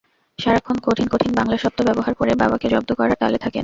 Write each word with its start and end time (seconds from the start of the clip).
সারাক্ষণ 0.39 0.77
কঠিন 0.83 1.07
কঠিন 1.07 1.31
বাংলা 1.39 1.57
শব্দ 1.57 1.79
ব্যবহার 1.87 2.13
করে 2.15 2.31
বাবাকে 2.35 2.67
জব্দ 2.69 2.89
করার 2.99 3.19
তালে 3.21 3.37
থাকেন। 3.37 3.59